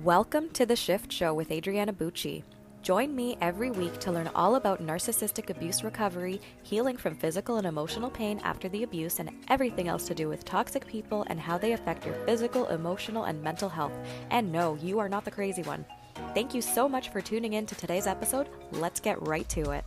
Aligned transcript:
Welcome 0.00 0.48
to 0.54 0.64
the 0.64 0.74
Shift 0.74 1.12
Show 1.12 1.34
with 1.34 1.52
Adriana 1.52 1.92
Bucci. 1.92 2.44
Join 2.80 3.14
me 3.14 3.36
every 3.42 3.70
week 3.70 3.98
to 3.98 4.10
learn 4.10 4.30
all 4.34 4.54
about 4.54 4.80
narcissistic 4.80 5.50
abuse 5.50 5.84
recovery, 5.84 6.40
healing 6.62 6.96
from 6.96 7.14
physical 7.14 7.58
and 7.58 7.66
emotional 7.66 8.08
pain 8.08 8.40
after 8.42 8.70
the 8.70 8.84
abuse, 8.84 9.20
and 9.20 9.30
everything 9.48 9.88
else 9.88 10.06
to 10.06 10.14
do 10.14 10.30
with 10.30 10.46
toxic 10.46 10.86
people 10.86 11.26
and 11.28 11.38
how 11.38 11.58
they 11.58 11.74
affect 11.74 12.06
your 12.06 12.14
physical, 12.24 12.68
emotional, 12.68 13.24
and 13.24 13.42
mental 13.42 13.68
health. 13.68 13.92
And 14.30 14.50
no, 14.50 14.76
you 14.76 14.98
are 14.98 15.10
not 15.10 15.26
the 15.26 15.30
crazy 15.30 15.62
one. 15.62 15.84
Thank 16.32 16.54
you 16.54 16.62
so 16.62 16.88
much 16.88 17.10
for 17.10 17.20
tuning 17.20 17.52
in 17.52 17.66
to 17.66 17.74
today's 17.74 18.06
episode. 18.06 18.48
Let's 18.70 18.98
get 18.98 19.20
right 19.28 19.48
to 19.50 19.72
it. 19.72 19.84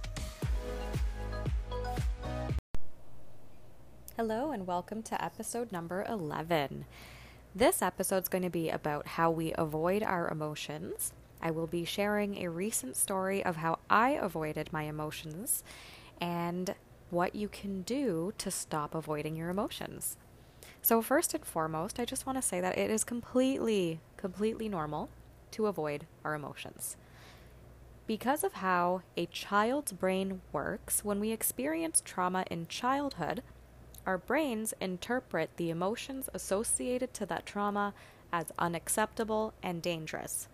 Hello, 4.15 4.51
and 4.51 4.67
welcome 4.67 5.01
to 5.01 5.21
episode 5.25 5.71
number 5.71 6.05
11. 6.07 6.85
This 7.57 7.81
episode 7.81 8.23
is 8.23 8.27
going 8.27 8.43
to 8.43 8.49
be 8.49 8.69
about 8.69 9.07
how 9.07 9.31
we 9.31 9.53
avoid 9.57 10.03
our 10.03 10.27
emotions. 10.27 11.13
I 11.41 11.51
will 11.51 11.67
be 11.67 11.85
sharing 11.85 12.43
a 12.43 12.49
recent 12.49 12.97
story 12.97 13.45
of 13.45 13.55
how 13.55 13.79
I 13.89 14.09
avoided 14.09 14.73
my 14.73 14.83
emotions 14.83 15.63
and 16.19 16.75
what 17.11 17.33
you 17.33 17.47
can 17.47 17.83
do 17.83 18.33
to 18.39 18.51
stop 18.51 18.93
avoiding 18.93 19.37
your 19.37 19.49
emotions. 19.49 20.17
So, 20.81 21.01
first 21.01 21.33
and 21.33 21.45
foremost, 21.45 21.97
I 21.97 22.03
just 22.03 22.25
want 22.25 22.37
to 22.37 22.41
say 22.41 22.59
that 22.59 22.77
it 22.77 22.91
is 22.91 23.05
completely, 23.05 24.01
completely 24.17 24.67
normal 24.67 25.09
to 25.51 25.67
avoid 25.67 26.07
our 26.25 26.33
emotions. 26.33 26.97
Because 28.05 28.43
of 28.43 28.55
how 28.55 29.03
a 29.15 29.27
child's 29.27 29.93
brain 29.93 30.41
works, 30.51 31.05
when 31.05 31.21
we 31.21 31.31
experience 31.31 32.01
trauma 32.03 32.43
in 32.51 32.67
childhood, 32.67 33.43
our 34.05 34.17
brains 34.17 34.73
interpret 34.79 35.49
the 35.57 35.69
emotions 35.69 36.29
associated 36.33 37.13
to 37.15 37.25
that 37.25 37.45
trauma 37.45 37.93
as 38.31 38.51
unacceptable 38.59 39.53
and 39.63 39.81
dangerous. 39.81 40.47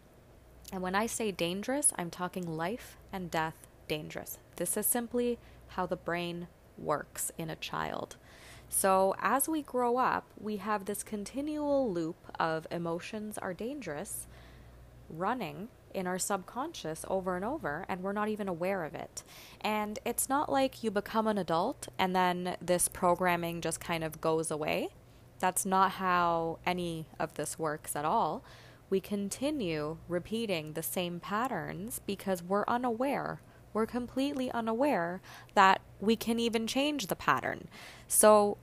And 0.72 0.82
when 0.82 0.96
I 0.96 1.06
say 1.06 1.32
dangerous, 1.32 1.92
I'm 1.98 2.10
talking 2.10 2.58
life 2.58 2.98
and 3.12 3.30
death 3.30 3.68
dangerous. 3.88 4.38
This 4.56 4.78
is 4.78 4.86
simply 4.86 5.38
how 5.70 5.86
the 5.86 5.96
brain 5.96 6.48
works 6.78 7.32
in 7.38 7.50
a 7.50 7.56
child. 7.56 8.16
So, 8.70 9.16
as 9.20 9.50
we 9.50 9.62
grow 9.62 9.98
up, 9.98 10.28
we 10.40 10.58
have 10.58 10.86
this 10.86 11.04
continual 11.04 11.92
loop 11.92 12.16
of 12.40 12.68
emotions 12.72 13.38
are 13.38 13.54
dangerous 13.54 14.28
running 15.10 15.68
in 15.94 16.08
our 16.08 16.20
subconscious 16.20 17.06
over 17.08 17.36
and 17.36 17.46
over, 17.46 17.86
and 17.88 18.02
we're 18.02 18.14
not 18.14 18.30
even 18.30 18.48
aware 18.48 18.84
of 18.84 18.96
it. 18.96 19.24
And 19.62 20.00
it's 20.06 20.30
not 20.30 20.52
like 20.52 20.84
you 20.84 20.92
become 20.92 21.28
an 21.28 21.38
adult 21.38 21.88
and 21.98 22.16
then 22.16 22.58
this 22.62 22.88
programming 22.88 23.62
just 23.62 23.80
kind 23.80 24.04
of 24.04 24.22
goes 24.22 24.52
away. 24.52 24.90
That's 25.40 25.66
not 25.66 25.94
how 25.94 26.60
any 26.66 27.08
of 27.20 27.34
this 27.36 27.58
works 27.58 27.96
at 27.96 28.06
all. 28.06 28.44
We 28.90 29.00
continue 29.00 29.98
repeating 30.08 30.74
the 30.74 30.84
same 30.84 31.20
patterns 31.20 32.02
because 32.06 32.44
we're 32.44 32.66
unaware. 32.68 33.42
We're 33.74 33.86
completely 33.86 34.52
unaware 34.52 35.22
that 35.56 35.82
we 36.00 36.16
can 36.16 36.40
even 36.40 36.68
change 36.68 37.08
the 37.08 37.16
pattern. 37.16 37.70
So, 38.08 38.58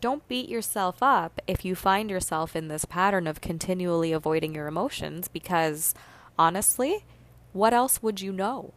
don't 0.00 0.26
beat 0.28 0.48
yourself 0.48 1.02
up 1.02 1.40
if 1.46 1.64
you 1.64 1.74
find 1.74 2.10
yourself 2.10 2.56
in 2.56 2.68
this 2.68 2.86
pattern 2.86 3.26
of 3.26 3.42
continually 3.42 4.12
avoiding 4.12 4.54
your 4.54 4.66
emotions 4.66 5.28
because 5.28 5.94
honestly, 6.40 7.04
what 7.52 7.74
else 7.74 8.02
would 8.02 8.22
you 8.22 8.32
know? 8.32 8.72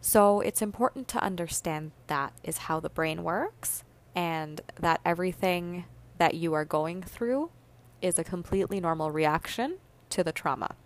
So 0.00 0.40
it's 0.40 0.62
important 0.62 1.06
to 1.08 1.22
understand 1.22 1.92
that 2.06 2.32
is 2.42 2.58
how 2.58 2.80
the 2.80 2.88
brain 2.88 3.22
works 3.22 3.84
and 4.16 4.62
that 4.80 5.02
everything 5.04 5.84
that 6.16 6.32
you 6.32 6.54
are 6.54 6.64
going 6.64 7.02
through 7.02 7.50
is 8.00 8.18
a 8.18 8.24
completely 8.24 8.80
normal 8.80 9.10
reaction 9.10 9.76
to 10.08 10.24
the 10.24 10.32
trauma. 10.32 10.76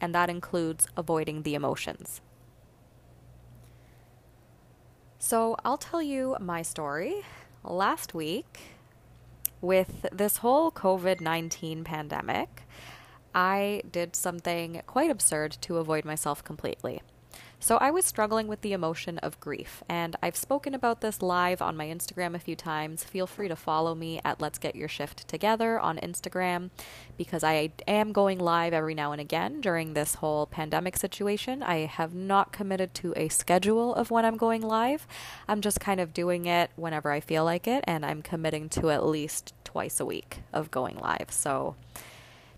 And 0.00 0.12
that 0.16 0.28
includes 0.28 0.88
avoiding 0.96 1.44
the 1.44 1.54
emotions. 1.54 2.20
So 5.20 5.54
I'll 5.64 5.78
tell 5.78 6.02
you 6.02 6.36
my 6.40 6.62
story. 6.62 7.22
Last 7.62 8.14
week, 8.14 8.58
with 9.60 10.06
this 10.10 10.38
whole 10.38 10.72
COVID 10.72 11.20
19 11.20 11.84
pandemic, 11.84 12.62
I 13.34 13.82
did 13.90 14.14
something 14.16 14.82
quite 14.86 15.10
absurd 15.10 15.52
to 15.62 15.78
avoid 15.78 16.04
myself 16.04 16.44
completely. 16.44 17.02
So 17.62 17.76
I 17.76 17.92
was 17.92 18.04
struggling 18.04 18.48
with 18.48 18.62
the 18.62 18.72
emotion 18.72 19.18
of 19.18 19.38
grief, 19.38 19.84
and 19.88 20.16
I've 20.20 20.34
spoken 20.34 20.74
about 20.74 21.00
this 21.00 21.22
live 21.22 21.62
on 21.62 21.76
my 21.76 21.86
Instagram 21.86 22.34
a 22.34 22.40
few 22.40 22.56
times. 22.56 23.04
Feel 23.04 23.28
free 23.28 23.46
to 23.46 23.54
follow 23.54 23.94
me 23.94 24.20
at 24.24 24.40
Let's 24.40 24.58
Get 24.58 24.74
Your 24.74 24.88
Shift 24.88 25.28
Together 25.28 25.78
on 25.78 25.98
Instagram 25.98 26.70
because 27.16 27.44
I 27.44 27.70
am 27.86 28.10
going 28.10 28.40
live 28.40 28.72
every 28.72 28.96
now 28.96 29.12
and 29.12 29.20
again 29.20 29.60
during 29.60 29.94
this 29.94 30.16
whole 30.16 30.46
pandemic 30.46 30.96
situation. 30.96 31.62
I 31.62 31.86
have 31.86 32.12
not 32.12 32.52
committed 32.52 32.94
to 32.94 33.14
a 33.16 33.28
schedule 33.28 33.94
of 33.94 34.10
when 34.10 34.24
I'm 34.24 34.36
going 34.36 34.62
live. 34.62 35.06
I'm 35.46 35.60
just 35.60 35.78
kind 35.78 36.00
of 36.00 36.12
doing 36.12 36.46
it 36.46 36.72
whenever 36.74 37.12
I 37.12 37.20
feel 37.20 37.44
like 37.44 37.68
it, 37.68 37.84
and 37.86 38.04
I'm 38.04 38.22
committing 38.22 38.70
to 38.70 38.90
at 38.90 39.06
least 39.06 39.54
twice 39.62 40.00
a 40.00 40.04
week 40.04 40.40
of 40.52 40.72
going 40.72 40.98
live. 40.98 41.28
So 41.30 41.76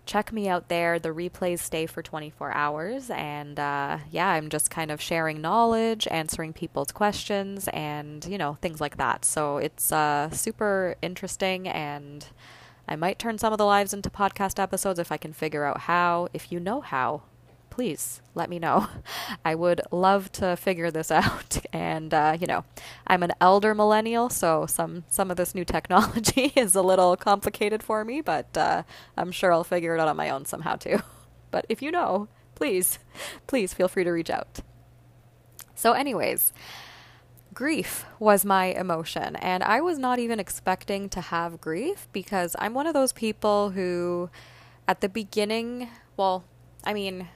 check 0.05 0.31
me 0.31 0.47
out 0.47 0.69
there. 0.69 0.99
The 0.99 1.09
replays 1.09 1.59
stay 1.59 1.85
for 1.85 2.01
24 2.01 2.51
hours. 2.53 3.09
And 3.09 3.59
uh, 3.59 3.99
yeah, 4.11 4.29
I'm 4.29 4.49
just 4.49 4.69
kind 4.69 4.91
of 4.91 5.01
sharing 5.01 5.41
knowledge, 5.41 6.07
answering 6.09 6.53
people's 6.53 6.91
questions, 6.91 7.67
and, 7.69 8.25
you 8.25 8.37
know, 8.37 8.57
things 8.61 8.79
like 8.79 8.97
that. 8.97 9.25
So 9.25 9.57
it's 9.57 9.91
uh, 9.91 10.29
super 10.29 10.95
interesting. 11.01 11.67
And 11.67 12.25
I 12.87 12.95
might 12.95 13.19
turn 13.19 13.37
some 13.37 13.51
of 13.51 13.57
the 13.57 13.65
lives 13.65 13.93
into 13.93 14.09
podcast 14.09 14.61
episodes 14.61 14.99
if 14.99 15.11
I 15.11 15.17
can 15.17 15.33
figure 15.33 15.65
out 15.65 15.81
how. 15.81 16.27
If 16.33 16.51
you 16.51 16.59
know 16.59 16.81
how, 16.81 17.23
please 17.75 18.21
let 18.33 18.49
me 18.49 18.57
know. 18.57 18.87
I 19.45 19.53
would 19.53 19.81
love 19.91 20.31
to 20.33 20.55
figure 20.55 20.89
this 20.91 21.11
out. 21.23 21.57
And 21.73 22.13
uh, 22.13 22.37
you 22.39 22.47
know, 22.47 22.63
I'm 23.05 23.21
an 23.21 23.33
elder 23.41 23.75
millennial, 23.75 24.29
so 24.29 24.65
some 24.65 25.03
some 25.09 25.29
of 25.29 25.37
this 25.37 25.53
new 25.53 25.65
technology 25.65 26.53
is 26.55 26.73
a 26.73 26.81
little 26.81 27.17
complicated 27.17 27.83
for 27.83 28.05
me, 28.05 28.21
but 28.21 28.57
uh, 28.57 28.83
I'm 29.17 29.31
sure 29.31 29.51
I'll 29.51 29.65
figure 29.65 29.93
it 29.95 29.99
out 29.99 30.07
on 30.07 30.15
my 30.15 30.29
own 30.29 30.45
somehow 30.45 30.77
too. 30.77 31.01
But 31.51 31.65
if 31.69 31.81
you 31.81 31.91
know, 31.91 32.27
please, 32.55 32.99
please 33.47 33.73
feel 33.73 33.87
free 33.87 34.03
to 34.05 34.11
reach 34.11 34.29
out. 34.29 34.61
So, 35.75 35.91
anyways. 35.93 36.53
Grief 37.53 38.03
was 38.19 38.43
my 38.43 38.65
emotion, 38.65 39.37
and 39.37 39.63
I 39.63 39.79
was 39.79 39.97
not 39.97 40.19
even 40.19 40.41
expecting 40.41 41.07
to 41.07 41.21
have 41.21 41.61
grief 41.61 42.09
because 42.11 42.53
I'm 42.59 42.73
one 42.73 42.85
of 42.85 42.93
those 42.93 43.13
people 43.13 43.69
who, 43.69 44.29
at 44.89 44.99
the 44.99 45.07
beginning, 45.07 45.87
well, 46.17 46.43
I 46.83 46.93
mean, 46.93 47.29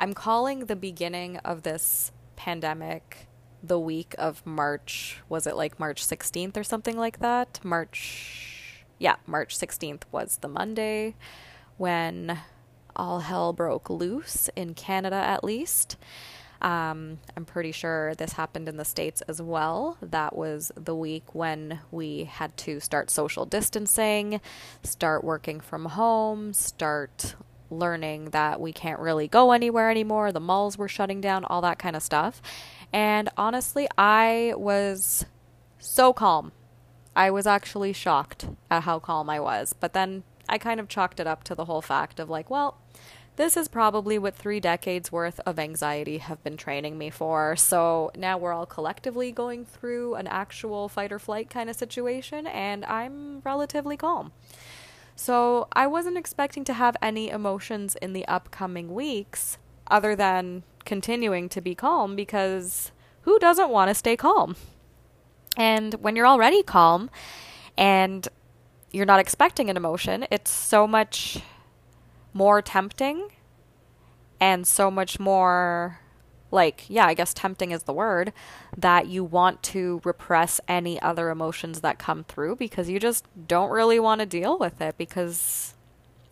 I'm 0.00 0.14
calling 0.14 0.66
the 0.66 0.76
beginning 0.76 1.38
of 1.38 1.62
this 1.62 2.12
pandemic 2.36 3.26
the 3.64 3.80
week 3.80 4.14
of 4.16 4.46
March. 4.46 5.20
Was 5.28 5.44
it 5.44 5.56
like 5.56 5.80
March 5.80 6.06
16th 6.06 6.56
or 6.56 6.62
something 6.62 6.96
like 6.96 7.18
that? 7.18 7.58
March, 7.64 8.84
yeah, 8.98 9.16
March 9.26 9.58
16th 9.58 10.02
was 10.12 10.38
the 10.40 10.46
Monday 10.46 11.16
when 11.78 12.38
all 12.94 13.20
hell 13.20 13.52
broke 13.52 13.90
loose 13.90 14.48
in 14.54 14.74
Canada, 14.74 15.16
at 15.16 15.42
least. 15.42 15.96
Um, 16.62 17.18
I'm 17.36 17.44
pretty 17.44 17.72
sure 17.72 18.14
this 18.14 18.32
happened 18.32 18.68
in 18.68 18.76
the 18.76 18.84
States 18.84 19.20
as 19.22 19.42
well. 19.42 19.98
That 20.00 20.36
was 20.36 20.70
the 20.76 20.94
week 20.94 21.34
when 21.34 21.80
we 21.90 22.24
had 22.24 22.56
to 22.58 22.78
start 22.78 23.10
social 23.10 23.46
distancing, 23.46 24.40
start 24.84 25.24
working 25.24 25.58
from 25.58 25.86
home, 25.86 26.52
start 26.52 27.34
learning 27.70 28.30
that 28.30 28.60
we 28.60 28.72
can't 28.72 29.00
really 29.00 29.28
go 29.28 29.52
anywhere 29.52 29.90
anymore. 29.90 30.32
The 30.32 30.40
malls 30.40 30.78
were 30.78 30.88
shutting 30.88 31.20
down, 31.20 31.44
all 31.44 31.60
that 31.62 31.78
kind 31.78 31.96
of 31.96 32.02
stuff. 32.02 32.40
And 32.92 33.28
honestly, 33.36 33.86
I 33.96 34.54
was 34.56 35.26
so 35.78 36.12
calm. 36.12 36.52
I 37.14 37.30
was 37.30 37.46
actually 37.46 37.92
shocked 37.92 38.48
at 38.70 38.84
how 38.84 38.98
calm 38.98 39.28
I 39.28 39.40
was. 39.40 39.72
But 39.72 39.92
then 39.92 40.22
I 40.48 40.58
kind 40.58 40.80
of 40.80 40.88
chalked 40.88 41.20
it 41.20 41.26
up 41.26 41.44
to 41.44 41.54
the 41.54 41.66
whole 41.66 41.82
fact 41.82 42.18
of 42.20 42.30
like, 42.30 42.48
well, 42.48 42.78
this 43.36 43.56
is 43.56 43.68
probably 43.68 44.18
what 44.18 44.34
three 44.34 44.58
decades 44.58 45.12
worth 45.12 45.38
of 45.46 45.60
anxiety 45.60 46.18
have 46.18 46.42
been 46.42 46.56
training 46.56 46.98
me 46.98 47.08
for. 47.08 47.54
So 47.54 48.10
now 48.16 48.36
we're 48.36 48.52
all 48.52 48.66
collectively 48.66 49.30
going 49.30 49.64
through 49.64 50.16
an 50.16 50.26
actual 50.26 50.88
fight 50.88 51.12
or 51.12 51.20
flight 51.20 51.48
kind 51.48 51.70
of 51.70 51.76
situation, 51.76 52.48
and 52.48 52.84
I'm 52.84 53.40
relatively 53.44 53.96
calm. 53.96 54.32
So 55.20 55.66
I 55.72 55.88
wasn't 55.88 56.16
expecting 56.16 56.62
to 56.62 56.72
have 56.72 56.96
any 57.02 57.28
emotions 57.28 57.96
in 57.96 58.12
the 58.12 58.24
upcoming 58.28 58.94
weeks 58.94 59.58
other 59.90 60.14
than 60.14 60.62
continuing 60.84 61.48
to 61.48 61.60
be 61.60 61.74
calm 61.74 62.14
because 62.14 62.92
who 63.22 63.36
doesn't 63.40 63.68
want 63.68 63.88
to 63.88 63.96
stay 63.96 64.16
calm? 64.16 64.54
And 65.56 65.94
when 65.94 66.14
you're 66.14 66.26
already 66.26 66.62
calm 66.62 67.10
and 67.76 68.28
you're 68.92 69.06
not 69.06 69.18
expecting 69.18 69.68
an 69.68 69.76
emotion, 69.76 70.24
it's 70.30 70.52
so 70.52 70.86
much 70.86 71.42
more 72.32 72.62
tempting 72.62 73.32
and 74.40 74.68
so 74.68 74.88
much 74.88 75.18
more 75.18 75.98
like, 76.50 76.84
yeah, 76.88 77.06
I 77.06 77.14
guess 77.14 77.34
tempting 77.34 77.70
is 77.70 77.84
the 77.84 77.92
word, 77.92 78.32
that 78.76 79.06
you 79.06 79.24
want 79.24 79.62
to 79.64 80.00
repress 80.04 80.60
any 80.66 81.00
other 81.00 81.30
emotions 81.30 81.80
that 81.80 81.98
come 81.98 82.24
through 82.24 82.56
because 82.56 82.88
you 82.88 82.98
just 82.98 83.24
don't 83.46 83.70
really 83.70 84.00
want 84.00 84.20
to 84.20 84.26
deal 84.26 84.58
with 84.58 84.80
it 84.80 84.96
because 84.96 85.74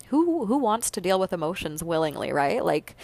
who 0.07 0.45
who 0.45 0.57
wants 0.57 0.89
to 0.91 1.01
deal 1.01 1.19
with 1.19 1.33
emotions 1.33 1.83
willingly, 1.83 2.31
right? 2.31 2.63
Like 2.63 2.95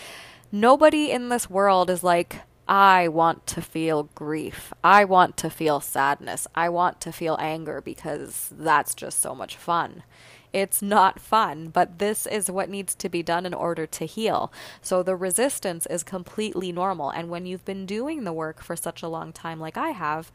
nobody 0.51 1.11
in 1.11 1.29
this 1.29 1.49
world 1.49 1.89
is 1.89 2.03
like 2.03 2.41
I 2.67 3.09
want 3.09 3.45
to 3.47 3.61
feel 3.61 4.03
grief. 4.15 4.71
I 4.83 5.03
want 5.03 5.35
to 5.37 5.49
feel 5.49 5.81
sadness. 5.81 6.47
I 6.55 6.69
want 6.69 7.01
to 7.01 7.11
feel 7.11 7.35
anger 7.39 7.81
because 7.81 8.49
that's 8.57 8.95
just 8.95 9.19
so 9.19 9.35
much 9.35 9.57
fun. 9.57 10.03
It's 10.53 10.83
not 10.83 11.19
fun, 11.19 11.69
but 11.69 11.97
this 11.97 12.27
is 12.27 12.49
what 12.49 12.69
needs 12.69 12.93
to 12.95 13.09
be 13.09 13.23
done 13.23 13.45
in 13.45 13.55
order 13.55 13.87
to 13.87 14.05
heal. 14.05 14.53
So 14.81 15.01
the 15.01 15.15
resistance 15.15 15.87
is 15.87 16.03
completely 16.03 16.71
normal. 16.71 17.09
And 17.09 17.29
when 17.29 17.47
you've 17.47 17.65
been 17.65 17.87
doing 17.87 18.23
the 18.23 18.33
work 18.33 18.61
for 18.61 18.75
such 18.75 19.01
a 19.01 19.07
long 19.07 19.33
time, 19.33 19.59
like 19.59 19.77
I 19.77 19.89
have, 19.89 20.31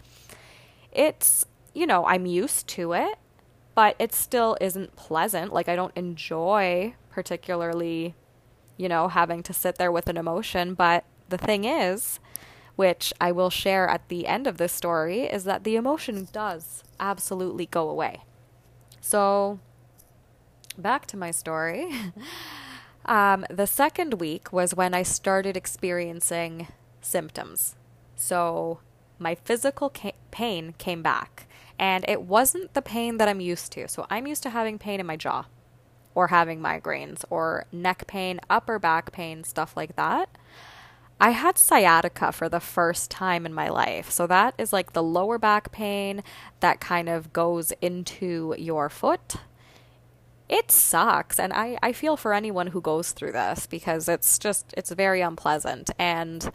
it's, 0.91 1.47
you 1.73 1.87
know, 1.87 2.05
I'm 2.05 2.27
used 2.27 2.67
to 2.69 2.93
it, 2.95 3.17
but 3.77 3.95
it 4.01 4.13
still 4.13 4.57
isn't 4.61 4.97
pleasant. 4.97 5.53
Like 5.53 5.69
I 5.69 5.77
don't 5.77 5.97
enjoy 5.97 6.95
particularly, 7.11 8.17
you 8.77 8.89
know, 8.89 9.07
having 9.07 9.45
to 9.45 9.53
sit 9.53 9.77
there 9.77 9.93
with 9.93 10.09
an 10.09 10.17
emotion, 10.17 10.75
but 10.75 11.05
the 11.29 11.39
thing 11.39 11.65
is, 11.65 12.19
which 12.75 13.13
I 13.21 13.33
will 13.33 13.51
share 13.51 13.89
at 13.89 14.09
the 14.09 14.27
end 14.27 14.47
of 14.47 14.59
this 14.59 14.73
story, 14.73 15.23
is 15.23 15.45
that 15.45 15.65
the 15.65 15.77
emotion 15.77 16.29
does 16.33 16.83
absolutely 16.99 17.67
go 17.67 17.89
away. 17.89 18.23
So, 19.01 19.61
back 20.79 21.07
to 21.07 21.17
my 21.17 21.31
story. 21.31 21.89
um, 23.05 23.45
the 23.51 23.67
second 23.67 24.15
week 24.15 24.53
was 24.53 24.75
when 24.75 24.95
I 24.95 25.03
started 25.03 25.57
experiencing 25.57 26.69
symptoms. 27.01 27.77
So, 28.17 28.81
my 29.19 29.35
physical 29.35 29.91
ca- 29.91 30.13
pain 30.31 30.75
came 30.79 31.03
back. 31.03 31.47
And 31.79 32.05
it 32.09 32.23
wasn't 32.23 32.75
the 32.75 32.83
pain 32.83 33.19
that 33.19 33.29
I'm 33.29 33.41
used 33.41 33.73
to. 33.73 33.87
So, 33.89 34.07
I'm 34.11 34.27
used 34.27 34.43
to 34.45 34.51
having 34.51 34.79
pain 34.79 35.01
in 35.01 35.07
my 35.07 35.17
jaw 35.17 35.45
or 36.15 36.29
having 36.29 36.61
migraines 36.61 37.25
or 37.31 37.67
neck 37.71 38.07
pain, 38.07 38.41
upper 38.51 38.79
back 38.79 39.13
pain, 39.13 39.45
stuff 39.45 39.77
like 39.77 39.95
that. 39.97 40.29
I 41.21 41.31
had 41.31 41.59
sciatica 41.59 42.31
for 42.33 42.49
the 42.49 42.61
first 42.61 43.11
time 43.11 43.45
in 43.45 43.53
my 43.53 43.69
life. 43.69 44.11
So 44.11 44.27
that 44.29 44.55
is 44.57 44.73
like 44.73 44.93
the 44.93 45.03
lower 45.03 45.39
back 45.39 45.73
pain 45.73 46.23
that 46.61 46.81
kind 46.81 47.09
of 47.09 47.33
goes 47.33 47.73
into 47.81 48.55
your 48.57 48.89
foot. 48.89 49.37
It 50.49 50.71
sucks. 50.71 51.39
And 51.39 51.53
I, 51.53 51.79
I 51.83 51.93
feel 51.93 52.17
for 52.17 52.33
anyone 52.33 52.69
who 52.69 52.81
goes 52.81 53.13
through 53.13 53.33
this 53.33 53.67
because 53.67 54.09
it's 54.09 54.39
just, 54.39 54.73
it's 54.77 54.91
very 54.91 55.21
unpleasant. 55.21 55.91
And 55.99 56.51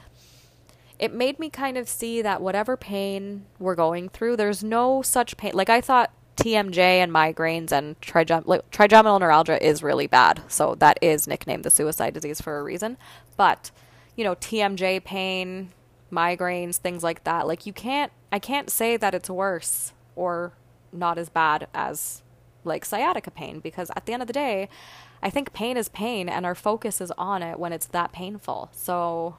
it 0.97 1.13
made 1.13 1.37
me 1.39 1.49
kind 1.49 1.77
of 1.77 1.87
see 1.87 2.21
that 2.21 2.41
whatever 2.41 2.75
pain 2.75 3.45
we're 3.59 3.75
going 3.75 4.09
through, 4.09 4.37
there's 4.37 4.63
no 4.63 5.01
such 5.01 5.37
pain. 5.37 5.51
Like 5.53 5.69
I 5.69 5.81
thought 5.81 6.11
TMJ 6.37 6.77
and 6.77 7.11
migraines 7.11 7.71
and 7.71 7.99
trigem- 8.01 8.47
like, 8.47 8.69
trigeminal 8.71 9.19
neuralgia 9.19 9.63
is 9.63 9.83
really 9.83 10.07
bad. 10.07 10.41
So 10.47 10.75
that 10.75 10.97
is 11.01 11.27
nicknamed 11.27 11.63
the 11.63 11.69
suicide 11.69 12.13
disease 12.13 12.41
for 12.41 12.57
a 12.57 12.63
reason. 12.63 12.97
But 13.37 13.69
you 14.15 14.23
know, 14.23 14.35
TMJ 14.35 15.03
pain, 15.03 15.71
migraines, 16.11 16.77
things 16.77 17.03
like 17.03 17.23
that. 17.25 17.47
Like 17.47 17.65
you 17.65 17.73
can't 17.73 18.11
I 18.31 18.39
can't 18.39 18.69
say 18.69 18.97
that 18.97 19.13
it's 19.13 19.29
worse 19.29 19.93
or 20.15 20.53
not 20.91 21.17
as 21.19 21.29
bad 21.29 21.67
as 21.73 22.22
like 22.63 22.85
sciatica 22.85 23.31
pain 23.31 23.59
because 23.59 23.91
at 23.95 24.05
the 24.05 24.13
end 24.13 24.21
of 24.21 24.27
the 24.27 24.33
day, 24.33 24.69
I 25.21 25.29
think 25.29 25.53
pain 25.53 25.77
is 25.77 25.89
pain 25.89 26.29
and 26.29 26.45
our 26.45 26.55
focus 26.55 27.01
is 27.01 27.11
on 27.17 27.41
it 27.43 27.59
when 27.59 27.73
it's 27.73 27.87
that 27.87 28.11
painful. 28.11 28.69
So 28.73 29.37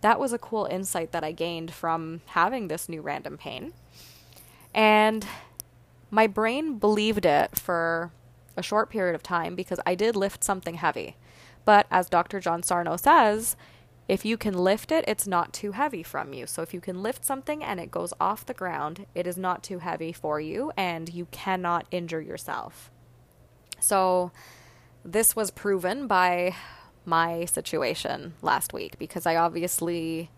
that 0.00 0.20
was 0.20 0.32
a 0.32 0.38
cool 0.38 0.66
insight 0.66 1.12
that 1.12 1.24
I 1.24 1.32
gained 1.32 1.72
from 1.72 2.20
having 2.26 2.68
this 2.68 2.88
new 2.88 3.00
random 3.00 3.38
pain. 3.38 3.72
And 4.74 5.26
my 6.10 6.26
brain 6.26 6.78
believed 6.78 7.24
it 7.24 7.58
for 7.58 8.12
a 8.56 8.62
short 8.62 8.90
period 8.90 9.14
of 9.14 9.22
time 9.22 9.54
because 9.54 9.80
I 9.86 9.94
did 9.94 10.16
lift 10.16 10.44
something 10.44 10.74
heavy. 10.74 11.16
But 11.64 11.86
as 11.90 12.08
Dr. 12.08 12.40
John 12.40 12.62
Sarno 12.62 12.96
says, 12.96 13.56
if 14.08 14.24
you 14.24 14.36
can 14.36 14.54
lift 14.54 14.90
it, 14.90 15.04
it's 15.06 15.26
not 15.26 15.52
too 15.52 15.72
heavy 15.72 16.02
from 16.02 16.32
you. 16.32 16.46
So 16.46 16.62
if 16.62 16.74
you 16.74 16.80
can 16.80 17.02
lift 17.02 17.24
something 17.24 17.62
and 17.62 17.80
it 17.80 17.90
goes 17.90 18.12
off 18.20 18.44
the 18.44 18.54
ground, 18.54 19.06
it 19.14 19.26
is 19.26 19.36
not 19.36 19.62
too 19.62 19.78
heavy 19.78 20.12
for 20.12 20.40
you 20.40 20.72
and 20.76 21.08
you 21.08 21.26
cannot 21.30 21.86
injure 21.90 22.20
yourself. 22.20 22.90
So 23.80 24.32
this 25.04 25.34
was 25.34 25.50
proven 25.50 26.06
by 26.06 26.54
my 27.04 27.44
situation 27.44 28.34
last 28.42 28.72
week 28.72 28.98
because 28.98 29.26
I 29.26 29.36
obviously 29.36 30.30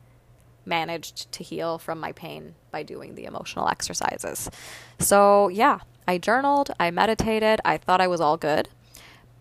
managed 0.66 1.30
to 1.32 1.44
heal 1.44 1.78
from 1.78 2.00
my 2.00 2.12
pain 2.12 2.54
by 2.70 2.82
doing 2.82 3.14
the 3.14 3.24
emotional 3.24 3.68
exercises. 3.68 4.50
So, 4.98 5.48
yeah, 5.48 5.80
I 6.08 6.18
journaled, 6.18 6.70
I 6.80 6.90
meditated, 6.90 7.60
I 7.64 7.76
thought 7.76 8.00
I 8.00 8.06
was 8.06 8.20
all 8.20 8.36
good. 8.36 8.68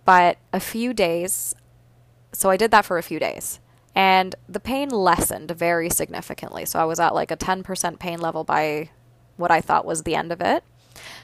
But 0.06 0.38
a 0.52 0.60
few 0.60 0.94
days, 0.94 1.56
so 2.34 2.50
I 2.50 2.58
did 2.58 2.72
that 2.72 2.84
for 2.84 2.98
a 2.98 3.04
few 3.04 3.20
days. 3.20 3.60
And 3.96 4.36
the 4.50 4.60
pain 4.60 4.90
lessened 4.90 5.52
very 5.52 5.90
significantly. 5.90 6.66
So 6.66 6.80
I 6.80 6.86
was 6.86 7.00
at 7.00 7.14
like 7.14 7.32
a 7.32 7.38
10% 7.38 8.00
pain 8.00 8.20
level 8.20 8.44
by 8.44 8.90
what 9.38 9.52
I 9.52 9.62
thought 9.62 9.86
was 9.86 10.04
the 10.04 10.16
end 10.16 10.32
of 10.32 10.42
it. 10.42 10.64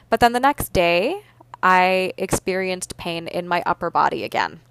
But 0.09 0.19
then 0.19 0.33
the 0.33 0.39
next 0.39 0.73
day, 0.73 1.23
I 1.61 2.13
experienced 2.17 2.97
pain 2.97 3.27
in 3.27 3.47
my 3.47 3.63
upper 3.65 3.89
body 3.89 4.23
again. 4.23 4.61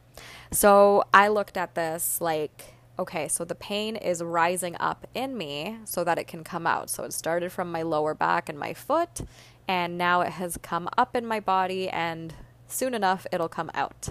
So 0.50 1.04
I 1.12 1.28
looked 1.28 1.56
at 1.56 1.74
this 1.74 2.20
like, 2.20 2.74
okay, 2.98 3.28
so 3.28 3.44
the 3.44 3.54
pain 3.54 3.96
is 3.96 4.22
rising 4.22 4.76
up 4.80 5.06
in 5.14 5.36
me 5.36 5.78
so 5.84 6.02
that 6.04 6.18
it 6.18 6.26
can 6.26 6.42
come 6.42 6.66
out. 6.66 6.90
So 6.90 7.04
it 7.04 7.12
started 7.12 7.52
from 7.52 7.70
my 7.70 7.82
lower 7.82 8.14
back 8.14 8.48
and 8.48 8.58
my 8.58 8.74
foot, 8.74 9.20
and 9.68 9.98
now 9.98 10.22
it 10.22 10.32
has 10.32 10.56
come 10.56 10.88
up 10.96 11.14
in 11.14 11.26
my 11.26 11.40
body, 11.40 11.88
and 11.88 12.34
soon 12.66 12.94
enough, 12.94 13.26
it'll 13.30 13.48
come 13.48 13.70
out. 13.74 14.10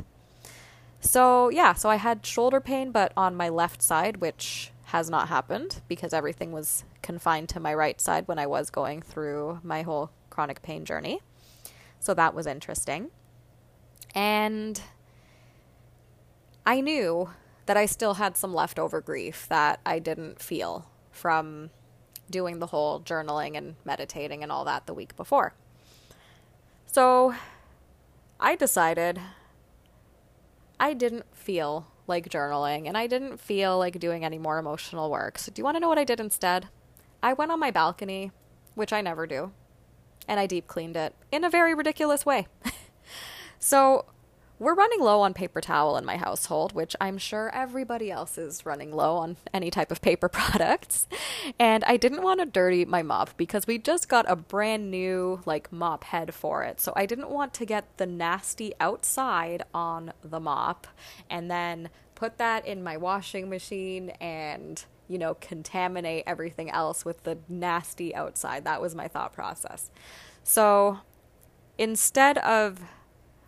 So, 0.99 1.49
yeah, 1.49 1.73
so 1.73 1.89
I 1.89 1.95
had 1.97 2.25
shoulder 2.25 2.59
pain, 2.59 2.91
but 2.91 3.13
on 3.15 3.35
my 3.35 3.49
left 3.49 3.81
side, 3.81 4.17
which 4.17 4.71
has 4.85 5.09
not 5.09 5.27
happened 5.27 5.81
because 5.87 6.13
everything 6.13 6.51
was 6.51 6.85
confined 7.01 7.49
to 7.49 7.59
my 7.59 7.73
right 7.73 7.99
side 7.99 8.27
when 8.27 8.39
I 8.39 8.47
was 8.47 8.69
going 8.69 9.01
through 9.01 9.59
my 9.63 9.81
whole 9.81 10.11
chronic 10.29 10.61
pain 10.61 10.85
journey. 10.85 11.21
So 11.99 12.13
that 12.13 12.33
was 12.33 12.47
interesting. 12.47 13.11
And 14.15 14.81
I 16.65 16.81
knew 16.81 17.29
that 17.65 17.77
I 17.77 17.85
still 17.85 18.15
had 18.15 18.37
some 18.37 18.53
leftover 18.53 19.01
grief 19.01 19.45
that 19.49 19.79
I 19.85 19.99
didn't 19.99 20.41
feel 20.41 20.89
from 21.11 21.69
doing 22.29 22.59
the 22.59 22.67
whole 22.67 23.01
journaling 23.01 23.57
and 23.57 23.75
meditating 23.85 24.43
and 24.43 24.51
all 24.51 24.65
that 24.65 24.85
the 24.85 24.93
week 24.93 25.15
before. 25.15 25.53
So 26.85 27.35
I 28.39 28.55
decided 28.55 29.19
I 30.79 30.93
didn't 30.93 31.25
feel 31.35 31.87
like 32.07 32.29
journaling 32.29 32.87
and 32.87 32.97
I 32.97 33.07
didn't 33.07 33.39
feel 33.39 33.77
like 33.77 33.99
doing 33.99 34.23
any 34.23 34.37
more 34.37 34.57
emotional 34.57 35.09
work. 35.09 35.37
So, 35.37 35.51
do 35.51 35.59
you 35.59 35.63
want 35.63 35.75
to 35.75 35.79
know 35.79 35.89
what 35.89 35.97
I 35.97 36.03
did 36.03 36.19
instead? 36.19 36.67
I 37.21 37.33
went 37.33 37.51
on 37.51 37.59
my 37.59 37.71
balcony, 37.71 38.31
which 38.75 38.93
I 38.93 39.01
never 39.01 39.25
do, 39.25 39.51
and 40.27 40.39
I 40.39 40.45
deep 40.45 40.67
cleaned 40.67 40.95
it 40.95 41.13
in 41.31 41.43
a 41.43 41.49
very 41.49 41.73
ridiculous 41.73 42.25
way. 42.25 42.47
so, 43.59 44.05
we're 44.59 44.73
running 44.73 44.99
low 45.01 45.21
on 45.21 45.33
paper 45.33 45.61
towel 45.61 45.97
in 45.97 46.05
my 46.05 46.17
household, 46.17 46.73
which 46.73 46.95
I'm 46.99 47.17
sure 47.17 47.53
everybody 47.53 48.09
else 48.09 48.37
is 48.37 48.65
running 48.65 48.91
low 48.91 49.17
on 49.17 49.37
any 49.53 49.69
type 49.69 49.91
of 49.91 50.01
paper 50.01 50.27
products. 50.29 51.07
And 51.59 51.83
I 51.83 51.97
didn't 51.97 52.23
want 52.23 52.39
to 52.39 52.45
dirty 52.45 52.83
my 52.85 53.03
mop 53.03 53.37
because 53.37 53.67
we 53.67 53.77
just 53.77 54.09
got 54.09 54.25
a 54.27 54.35
brand 54.35 54.89
new 54.89 55.41
like 55.45 55.71
mop 55.71 56.05
head 56.05 56.33
for 56.33 56.63
it. 56.63 56.81
So 56.81 56.91
I 56.95 57.05
didn't 57.05 57.29
want 57.29 57.53
to 57.55 57.65
get 57.65 57.97
the 57.97 58.07
nasty 58.07 58.73
outside 58.79 59.63
on 59.73 60.13
the 60.23 60.39
mop 60.39 60.87
and 61.29 61.51
then 61.51 61.89
put 62.15 62.39
that 62.39 62.65
in 62.65 62.83
my 62.83 62.97
washing 62.97 63.49
machine 63.49 64.09
and 64.19 64.83
you 65.07 65.17
know, 65.17 65.35
contaminate 65.35 66.23
everything 66.27 66.69
else 66.69 67.05
with 67.05 67.23
the 67.23 67.37
nasty 67.47 68.13
outside. 68.13 68.65
That 68.65 68.81
was 68.81 68.93
my 68.93 69.07
thought 69.07 69.31
process. 69.31 69.89
So 70.43 70.99
instead 71.77 72.37
of 72.39 72.81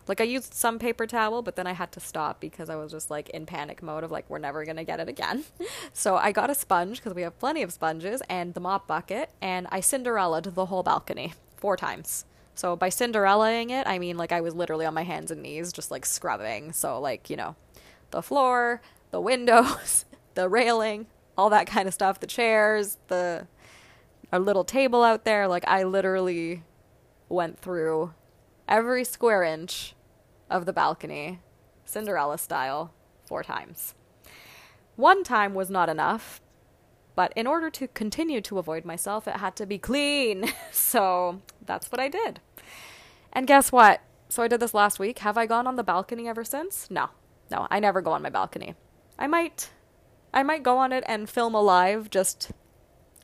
like 0.06 0.20
I 0.20 0.24
used 0.24 0.54
some 0.54 0.78
paper 0.78 1.06
towel, 1.06 1.42
but 1.42 1.56
then 1.56 1.66
I 1.66 1.72
had 1.72 1.92
to 1.92 2.00
stop 2.00 2.40
because 2.40 2.68
I 2.70 2.76
was 2.76 2.90
just 2.92 3.10
like 3.10 3.28
in 3.30 3.46
panic 3.46 3.82
mode 3.82 4.04
of 4.04 4.10
like 4.10 4.28
we're 4.28 4.38
never 4.38 4.64
going 4.64 4.76
to 4.76 4.84
get 4.84 5.00
it 5.00 5.08
again. 5.08 5.44
so 5.92 6.16
I 6.16 6.32
got 6.32 6.50
a 6.50 6.54
sponge 6.54 6.98
because 6.98 7.14
we 7.14 7.22
have 7.22 7.38
plenty 7.38 7.62
of 7.62 7.72
sponges 7.72 8.22
and 8.28 8.54
the 8.54 8.60
mop 8.60 8.86
bucket 8.86 9.30
and 9.40 9.66
I 9.70 9.80
Cinderellaed 9.80 10.54
the 10.54 10.66
whole 10.66 10.82
balcony 10.82 11.34
four 11.56 11.76
times. 11.76 12.24
So 12.54 12.76
by 12.76 12.88
Cinderellaing 12.90 13.70
it, 13.70 13.86
I 13.86 13.98
mean 13.98 14.16
like 14.16 14.32
I 14.32 14.40
was 14.40 14.54
literally 14.54 14.86
on 14.86 14.94
my 14.94 15.04
hands 15.04 15.30
and 15.30 15.42
knees 15.42 15.72
just 15.72 15.90
like 15.90 16.04
scrubbing. 16.04 16.72
So 16.72 17.00
like, 17.00 17.30
you 17.30 17.36
know, 17.36 17.56
the 18.10 18.22
floor, 18.22 18.80
the 19.10 19.20
windows, 19.20 20.04
the 20.34 20.48
railing, 20.48 21.06
all 21.38 21.50
that 21.50 21.66
kind 21.66 21.86
of 21.86 21.94
stuff, 21.94 22.20
the 22.20 22.26
chairs, 22.26 22.98
the 23.08 23.46
a 24.32 24.38
little 24.38 24.64
table 24.64 25.02
out 25.02 25.24
there, 25.24 25.48
like 25.48 25.66
I 25.66 25.82
literally 25.84 26.62
went 27.28 27.58
through 27.58 28.12
every 28.70 29.04
square 29.04 29.42
inch 29.42 29.94
of 30.48 30.64
the 30.64 30.72
balcony, 30.72 31.40
Cinderella 31.84 32.38
style, 32.38 32.94
four 33.26 33.42
times. 33.42 33.94
One 34.96 35.24
time 35.24 35.52
was 35.52 35.68
not 35.68 35.90
enough, 35.90 36.40
but 37.14 37.32
in 37.36 37.46
order 37.46 37.68
to 37.70 37.88
continue 37.88 38.40
to 38.40 38.58
avoid 38.58 38.84
myself, 38.84 39.28
it 39.28 39.36
had 39.36 39.56
to 39.56 39.66
be 39.66 39.78
clean. 39.78 40.52
so 40.72 41.42
that's 41.66 41.92
what 41.92 42.00
I 42.00 42.08
did. 42.08 42.40
And 43.32 43.46
guess 43.46 43.70
what? 43.70 44.00
so 44.32 44.42
I 44.42 44.48
did 44.48 44.60
this 44.60 44.74
last 44.74 44.98
week. 44.98 45.18
Have 45.20 45.36
I 45.36 45.46
gone 45.46 45.66
on 45.66 45.76
the 45.76 45.82
balcony 45.82 46.28
ever 46.28 46.44
since? 46.44 46.90
No. 46.90 47.10
No, 47.50 47.66
I 47.70 47.80
never 47.80 48.00
go 48.00 48.12
on 48.12 48.22
my 48.22 48.30
balcony. 48.30 48.74
I 49.18 49.26
might 49.26 49.70
I 50.32 50.44
might 50.44 50.62
go 50.62 50.78
on 50.78 50.92
it 50.92 51.02
and 51.06 51.28
film 51.28 51.54
a 51.54 51.60
live 51.60 52.10
just 52.10 52.52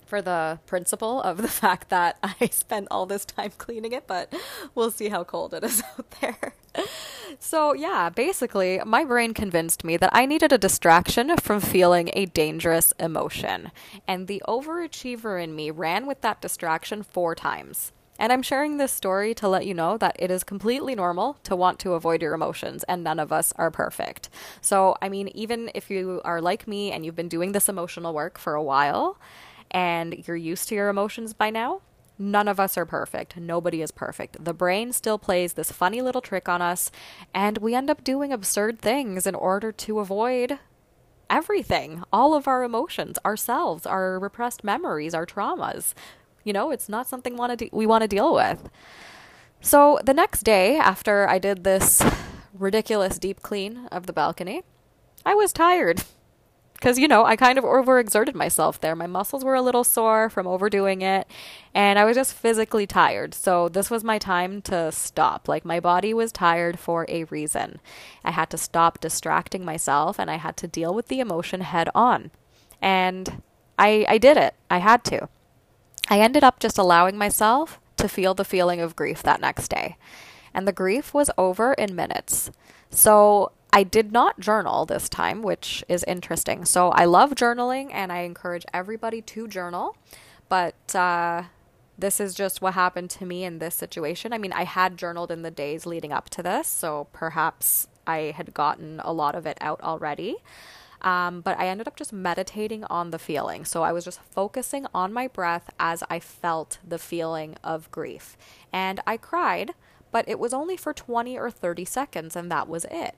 for 0.07 0.23
the 0.23 0.61
principle 0.67 1.21
of 1.21 1.39
the 1.39 1.49
fact 1.63 1.91
that 1.91 2.17
I 2.23 2.47
spent 2.47 2.89
all 2.91 3.07
this 3.07 3.25
time 3.25 3.53
cleaning 3.59 3.93
it, 3.93 4.07
but 4.07 4.33
we'll 4.75 4.91
see 4.91 5.09
how 5.09 5.25
cold 5.25 5.53
it 5.53 5.65
is 5.65 5.83
out 5.99 6.11
there. 6.21 6.55
So, 7.39 7.73
yeah, 7.75 8.11
basically, 8.11 8.81
my 8.85 9.05
brain 9.05 9.35
convinced 9.35 9.85
me 9.85 9.97
that 9.97 10.11
I 10.13 10.27
needed 10.27 10.53
a 10.53 10.59
distraction 10.59 11.37
from 11.39 11.61
feeling 11.61 12.11
a 12.13 12.27
dangerous 12.27 12.93
emotion. 12.99 13.73
And 14.07 14.27
the 14.27 14.43
overachiever 14.47 15.43
in 15.43 15.55
me 15.55 15.71
ran 15.71 16.07
with 16.07 16.21
that 16.23 16.41
distraction 16.41 17.03
four 17.03 17.35
times. 17.35 17.93
And 18.19 18.33
I'm 18.33 18.43
sharing 18.43 18.79
this 18.79 18.93
story 18.93 19.35
to 19.35 19.49
let 19.49 19.67
you 19.67 19.75
know 19.75 19.99
that 19.99 20.17
it 20.19 20.31
is 20.31 20.43
completely 20.43 20.95
normal 20.95 21.37
to 21.45 21.55
want 21.55 21.79
to 21.81 21.93
avoid 21.93 22.23
your 22.23 22.33
emotions, 22.35 22.83
and 22.85 23.05
none 23.05 23.19
of 23.19 23.33
us 23.33 23.53
are 23.57 23.71
perfect. 23.71 24.31
So, 24.63 24.97
I 25.03 25.09
mean, 25.09 25.29
even 25.29 25.71
if 25.75 25.91
you 25.91 26.23
are 26.25 26.41
like 26.41 26.67
me 26.67 26.93
and 26.93 27.05
you've 27.05 27.17
been 27.17 27.29
doing 27.29 27.53
this 27.53 27.69
emotional 27.69 28.15
work 28.15 28.39
for 28.39 28.55
a 28.55 28.63
while 28.63 29.19
and 29.77 30.27
you're 30.27 30.39
used 30.39 30.71
to 30.71 30.75
your 30.75 30.89
emotions 30.89 31.35
by 31.35 31.51
now, 31.51 31.83
none 32.19 32.49
of 32.49 32.59
us 32.59 32.79
are 32.79 32.87
perfect. 32.87 33.37
Nobody 33.37 33.83
is 33.83 33.91
perfect. 33.91 34.43
The 34.43 34.55
brain 34.55 34.91
still 34.91 35.19
plays 35.19 35.53
this 35.53 35.71
funny 35.71 36.01
little 36.01 36.23
trick 36.23 36.49
on 36.49 36.63
us, 36.63 36.91
and 37.35 37.59
we 37.59 37.75
end 37.75 37.91
up 37.91 38.03
doing 38.03 38.33
absurd 38.33 38.79
things 38.79 39.27
in 39.27 39.35
order 39.35 39.71
to 39.73 39.99
avoid 39.99 40.59
everything 41.29 42.03
all 42.11 42.33
of 42.33 42.49
our 42.49 42.65
emotions, 42.65 43.19
ourselves, 43.23 43.85
our 43.85 44.19
repressed 44.19 44.65
memories, 44.65 45.13
our 45.13 45.27
traumas. 45.27 45.93
You 46.43 46.55
know, 46.55 46.71
it's 46.71 46.89
not 46.89 47.07
something 47.07 47.37
wanna 47.37 47.57
de- 47.57 47.71
we 47.71 47.85
want 47.85 48.01
to 48.01 48.09
deal 48.09 48.33
with. 48.33 48.71
So 49.61 49.99
the 50.03 50.15
next 50.15 50.43
day, 50.43 50.79
after 50.79 51.29
I 51.29 51.39
did 51.39 51.65
this 51.65 52.03
ridiculous 52.55 53.19
deep 53.19 53.43
clean 53.43 53.89
of 53.93 54.07
the 54.07 54.15
balcony, 54.15 54.63
I 55.27 55.35
was 55.35 55.53
tired. 55.53 56.03
Because, 56.77 56.99
you 56.99 57.09
know, 57.09 57.25
I 57.25 57.37
kind 57.37 57.59
of 57.59 57.65
overexerted 57.65 58.35
myself 58.35 58.81
there. 58.81 58.95
My 58.95 59.07
muscles 59.07 59.43
were 59.43 59.55
a 59.55 59.63
little 59.63 59.83
sore 59.83 60.29
from 60.29 60.47
overdoing 60.47 61.01
it, 61.01 61.27
and 61.75 61.99
I 61.99 62.05
was 62.05 62.17
just 62.17 62.35
physically 62.35 62.87
tired. 62.87 63.35
So, 63.35 63.69
this 63.69 63.91
was 63.91 64.05
my 64.05 64.19
time 64.19 64.61
to 64.63 64.93
stop. 64.93 65.49
Like, 65.49 65.65
my 65.65 65.81
body 65.81 66.13
was 66.13 66.33
tired 66.33 66.79
for 66.79 67.07
a 67.09 67.25
reason. 67.25 67.81
I 68.23 68.31
had 68.31 68.51
to 68.51 68.59
stop 68.59 69.01
distracting 69.01 69.65
myself, 69.65 70.21
and 70.21 70.31
I 70.31 70.37
had 70.37 70.57
to 70.59 70.69
deal 70.69 70.95
with 70.95 71.09
the 71.09 71.21
emotion 71.21 71.63
head 71.63 71.89
on. 71.95 72.31
And 72.83 73.43
I, 73.79 74.05
I 74.09 74.19
did 74.19 74.37
it. 74.37 74.55
I 74.71 74.79
had 74.79 75.03
to. 75.05 75.29
I 76.09 76.21
ended 76.21 76.45
up 76.45 76.61
just 76.61 76.79
allowing 76.79 77.17
myself 77.17 77.81
to 77.97 78.09
feel 78.09 78.35
the 78.35 78.45
feeling 78.45 78.81
of 78.81 78.97
grief 78.97 79.23
that 79.23 79.41
next 79.41 79.69
day. 79.69 79.97
And 80.55 80.69
the 80.69 80.73
grief 80.73 81.13
was 81.13 81.31
over 81.37 81.73
in 81.75 81.97
minutes. 81.97 82.51
So 82.91 83.53
I 83.73 83.83
did 83.83 84.13
not 84.13 84.41
journal 84.41 84.87
this 84.87 85.09
time, 85.09 85.43
which 85.43 85.85
is 85.89 86.05
interesting. 86.05 86.65
So 86.65 86.91
I 86.91 87.05
love 87.05 87.35
journaling 87.35 87.91
and 87.93 88.13
I 88.13 88.21
encourage 88.21 88.65
everybody 88.73 89.21
to 89.23 89.49
journal. 89.49 89.97
But 90.49 90.95
uh, 90.95 91.45
this 91.99 92.21
is 92.21 92.35
just 92.35 92.63
what 92.63 92.75
happened 92.75 93.11
to 93.11 93.27
me 93.27 93.45
in 93.45 93.59
this 93.59 93.75
situation. 93.75 94.33
I 94.33 94.39
mean, 94.39 94.53
I 94.53 94.65
had 94.65 94.97
journaled 94.97 95.31
in 95.31 95.43
the 95.43 95.51
days 95.51 95.87
leading 95.87 96.13
up 96.13 96.31
to 96.31 96.43
this, 96.43 96.69
so 96.69 97.09
perhaps 97.13 97.89
I 98.07 98.35
had 98.37 98.55
gotten 98.55 99.01
a 99.01 99.13
lot 99.13 99.35
of 99.35 99.47
it 99.47 99.59
out 99.61 99.81
already. 99.81 100.37
Um, 101.03 101.41
but 101.41 101.59
I 101.59 101.69
ended 101.69 101.87
up 101.87 101.97
just 101.97 102.13
meditating 102.13 102.85
on 102.85 103.11
the 103.11 103.19
feeling. 103.19 103.65
So 103.65 103.83
I 103.83 103.93
was 103.93 104.05
just 104.05 104.21
focusing 104.31 104.87
on 104.95 105.13
my 105.13 105.29
breath 105.29 105.71
as 105.79 106.03
I 106.09 106.21
felt 106.21 106.79
the 106.87 106.99
feeling 106.99 107.57
of 107.63 107.91
grief. 107.91 108.37
And 108.73 109.01
I 109.07 109.17
cried, 109.17 109.73
but 110.11 110.27
it 110.29 110.39
was 110.39 110.55
only 110.55 110.77
for 110.77 110.95
20 110.95 111.39
or 111.39 111.51
30 111.51 111.85
seconds, 111.85 112.35
and 112.37 112.51
that 112.51 112.69
was 112.69 112.87
it. 112.91 113.15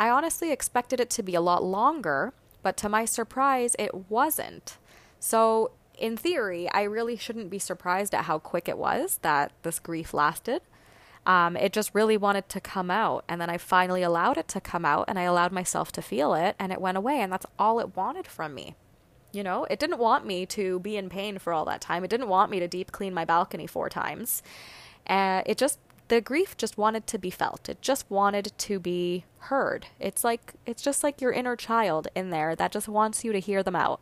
I 0.00 0.08
honestly 0.08 0.50
expected 0.50 0.98
it 0.98 1.10
to 1.10 1.22
be 1.22 1.34
a 1.34 1.42
lot 1.42 1.62
longer, 1.62 2.32
but 2.62 2.78
to 2.78 2.88
my 2.88 3.04
surprise, 3.04 3.76
it 3.78 4.08
wasn't. 4.08 4.78
So, 5.18 5.72
in 5.98 6.16
theory, 6.16 6.70
I 6.70 6.84
really 6.84 7.18
shouldn't 7.18 7.50
be 7.50 7.58
surprised 7.58 8.14
at 8.14 8.24
how 8.24 8.38
quick 8.38 8.66
it 8.66 8.78
was 8.78 9.18
that 9.20 9.52
this 9.62 9.78
grief 9.78 10.14
lasted. 10.14 10.62
Um, 11.26 11.54
it 11.54 11.74
just 11.74 11.94
really 11.94 12.16
wanted 12.16 12.48
to 12.48 12.62
come 12.62 12.90
out. 12.90 13.26
And 13.28 13.42
then 13.42 13.50
I 13.50 13.58
finally 13.58 14.02
allowed 14.02 14.38
it 14.38 14.48
to 14.48 14.60
come 14.60 14.86
out 14.86 15.04
and 15.06 15.18
I 15.18 15.24
allowed 15.24 15.52
myself 15.52 15.92
to 15.92 16.00
feel 16.00 16.32
it 16.32 16.56
and 16.58 16.72
it 16.72 16.80
went 16.80 16.96
away. 16.96 17.20
And 17.20 17.30
that's 17.30 17.44
all 17.58 17.78
it 17.78 17.94
wanted 17.94 18.26
from 18.26 18.54
me. 18.54 18.76
You 19.32 19.42
know, 19.42 19.66
it 19.68 19.78
didn't 19.78 19.98
want 19.98 20.24
me 20.24 20.46
to 20.46 20.80
be 20.80 20.96
in 20.96 21.10
pain 21.10 21.38
for 21.38 21.52
all 21.52 21.66
that 21.66 21.82
time. 21.82 22.04
It 22.04 22.08
didn't 22.08 22.28
want 22.28 22.50
me 22.50 22.58
to 22.58 22.66
deep 22.66 22.90
clean 22.90 23.12
my 23.12 23.26
balcony 23.26 23.66
four 23.66 23.90
times. 23.90 24.42
Uh, 25.06 25.42
it 25.44 25.58
just, 25.58 25.78
the 26.10 26.20
grief 26.20 26.56
just 26.56 26.76
wanted 26.76 27.06
to 27.06 27.18
be 27.18 27.30
felt. 27.30 27.68
It 27.68 27.80
just 27.80 28.04
wanted 28.10 28.52
to 28.58 28.80
be 28.80 29.24
heard. 29.38 29.86
It's 30.00 30.24
like, 30.24 30.54
it's 30.66 30.82
just 30.82 31.04
like 31.04 31.20
your 31.20 31.30
inner 31.30 31.54
child 31.54 32.08
in 32.16 32.30
there 32.30 32.56
that 32.56 32.72
just 32.72 32.88
wants 32.88 33.24
you 33.24 33.32
to 33.32 33.38
hear 33.38 33.62
them 33.62 33.76
out. 33.76 34.00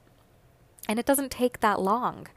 And 0.89 0.99
it 0.99 1.05
doesn't 1.05 1.31
take 1.31 1.61
that 1.61 1.83
long. 1.83 2.29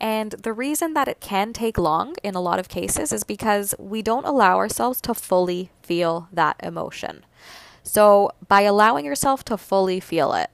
And 0.00 0.30
the 0.30 0.52
reason 0.52 0.94
that 0.94 1.08
it 1.08 1.18
can 1.18 1.52
take 1.52 1.76
long 1.76 2.14
in 2.22 2.36
a 2.36 2.40
lot 2.40 2.60
of 2.60 2.68
cases 2.68 3.12
is 3.12 3.24
because 3.24 3.74
we 3.80 4.00
don't 4.00 4.24
allow 4.24 4.58
ourselves 4.58 5.00
to 5.00 5.12
fully 5.12 5.72
feel 5.82 6.28
that 6.32 6.54
emotion. 6.62 7.26
So, 7.82 8.30
by 8.46 8.60
allowing 8.62 9.04
yourself 9.04 9.42
to 9.44 9.56
fully 9.56 9.98
feel 9.98 10.34
it, 10.34 10.50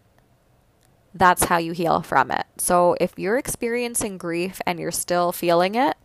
that's 1.13 1.45
how 1.45 1.59
you 1.59 1.73
heal 1.73 2.01
from 2.01 2.31
it. 2.31 2.47
So, 2.57 2.97
if 3.01 3.19
you're 3.19 3.37
experiencing 3.37 4.17
grief 4.17 4.63
and 4.67 4.79
you're 4.79 4.91
still 4.91 5.31
feeling 5.31 5.75
it, 5.75 5.97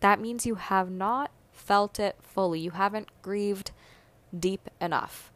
that 0.00 0.20
means 0.20 0.46
you 0.46 0.54
have 0.54 0.88
not 0.88 1.32
felt 1.62 1.98
it 2.00 2.16
fully. 2.20 2.60
You 2.60 2.70
haven't 2.72 3.08
grieved 3.22 3.70
deep 4.36 4.68
enough. 4.80 5.30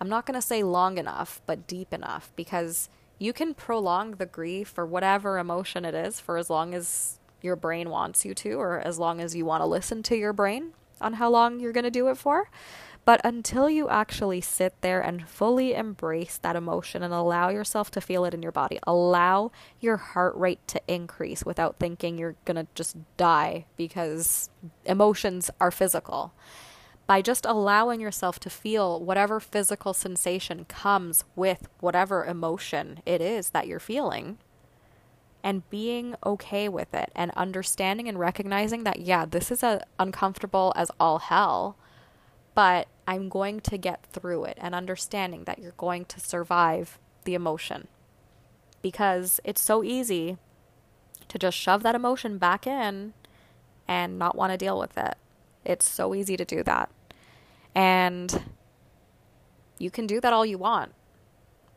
I'm 0.00 0.08
not 0.08 0.26
going 0.26 0.38
to 0.38 0.46
say 0.46 0.62
long 0.62 0.98
enough, 0.98 1.40
but 1.46 1.66
deep 1.66 1.92
enough 1.92 2.32
because 2.36 2.88
you 3.18 3.32
can 3.32 3.54
prolong 3.54 4.12
the 4.12 4.26
grief 4.26 4.78
or 4.78 4.86
whatever 4.86 5.38
emotion 5.38 5.84
it 5.84 5.94
is 5.94 6.20
for 6.20 6.38
as 6.38 6.48
long 6.48 6.74
as 6.74 7.18
your 7.42 7.56
brain 7.56 7.90
wants 7.90 8.24
you 8.24 8.34
to, 8.34 8.54
or 8.54 8.80
as 8.80 8.98
long 8.98 9.20
as 9.20 9.34
you 9.34 9.44
want 9.44 9.60
to 9.60 9.66
listen 9.66 10.02
to 10.04 10.16
your 10.16 10.32
brain 10.32 10.72
on 11.00 11.14
how 11.14 11.30
long 11.30 11.60
you're 11.60 11.72
going 11.72 11.84
to 11.84 11.90
do 11.90 12.08
it 12.08 12.16
for. 12.16 12.50
But 13.08 13.22
until 13.24 13.70
you 13.70 13.88
actually 13.88 14.42
sit 14.42 14.74
there 14.82 15.00
and 15.00 15.26
fully 15.26 15.72
embrace 15.72 16.36
that 16.42 16.56
emotion 16.56 17.02
and 17.02 17.14
allow 17.14 17.48
yourself 17.48 17.90
to 17.92 18.02
feel 18.02 18.26
it 18.26 18.34
in 18.34 18.42
your 18.42 18.52
body, 18.52 18.78
allow 18.86 19.50
your 19.80 19.96
heart 19.96 20.36
rate 20.36 20.60
to 20.68 20.82
increase 20.86 21.42
without 21.42 21.78
thinking 21.78 22.18
you're 22.18 22.36
going 22.44 22.58
to 22.58 22.66
just 22.74 22.98
die 23.16 23.64
because 23.78 24.50
emotions 24.84 25.50
are 25.58 25.70
physical. 25.70 26.34
By 27.06 27.22
just 27.22 27.46
allowing 27.46 27.98
yourself 27.98 28.38
to 28.40 28.50
feel 28.50 29.00
whatever 29.02 29.40
physical 29.40 29.94
sensation 29.94 30.66
comes 30.66 31.24
with 31.34 31.66
whatever 31.80 32.26
emotion 32.26 33.00
it 33.06 33.22
is 33.22 33.48
that 33.52 33.66
you're 33.66 33.80
feeling 33.80 34.36
and 35.42 35.70
being 35.70 36.14
okay 36.26 36.68
with 36.68 36.92
it 36.92 37.10
and 37.14 37.30
understanding 37.30 38.06
and 38.06 38.18
recognizing 38.18 38.84
that 38.84 39.00
yeah 39.00 39.24
this 39.24 39.50
is 39.50 39.62
a 39.62 39.82
uncomfortable 39.98 40.74
as 40.76 40.90
all 41.00 41.20
hell 41.20 41.74
but 42.54 42.88
i'm 43.08 43.28
going 43.28 43.58
to 43.60 43.76
get 43.76 44.04
through 44.12 44.44
it 44.44 44.56
and 44.60 44.74
understanding 44.74 45.44
that 45.44 45.58
you're 45.58 45.72
going 45.76 46.04
to 46.04 46.20
survive 46.20 46.98
the 47.24 47.34
emotion 47.34 47.88
because 48.82 49.40
it's 49.42 49.60
so 49.60 49.82
easy 49.82 50.36
to 51.26 51.38
just 51.38 51.56
shove 51.56 51.82
that 51.82 51.96
emotion 51.96 52.38
back 52.38 52.66
in 52.66 53.12
and 53.88 54.18
not 54.18 54.36
want 54.36 54.52
to 54.52 54.56
deal 54.56 54.78
with 54.78 54.96
it 54.96 55.16
it's 55.64 55.88
so 55.88 56.14
easy 56.14 56.36
to 56.36 56.44
do 56.44 56.62
that 56.62 56.88
and 57.74 58.42
you 59.78 59.90
can 59.90 60.06
do 60.06 60.20
that 60.20 60.32
all 60.32 60.44
you 60.44 60.58
want, 60.58 60.92